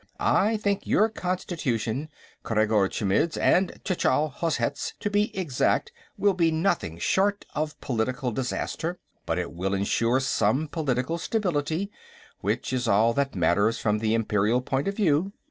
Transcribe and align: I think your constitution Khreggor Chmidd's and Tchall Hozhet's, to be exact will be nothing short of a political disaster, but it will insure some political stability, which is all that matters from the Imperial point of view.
I 0.19 0.57
think 0.57 0.87
your 0.87 1.09
constitution 1.09 2.09
Khreggor 2.43 2.89
Chmidd's 2.89 3.37
and 3.37 3.79
Tchall 3.85 4.33
Hozhet's, 4.33 4.95
to 4.99 5.11
be 5.11 5.29
exact 5.37 5.91
will 6.17 6.33
be 6.33 6.49
nothing 6.49 6.97
short 6.97 7.45
of 7.53 7.73
a 7.73 7.85
political 7.85 8.31
disaster, 8.31 8.97
but 9.27 9.37
it 9.37 9.51
will 9.51 9.75
insure 9.75 10.19
some 10.19 10.67
political 10.69 11.19
stability, 11.19 11.91
which 12.39 12.73
is 12.73 12.87
all 12.87 13.13
that 13.13 13.35
matters 13.35 13.77
from 13.77 13.99
the 13.99 14.15
Imperial 14.15 14.61
point 14.63 14.87
of 14.87 14.95
view. 14.95 15.33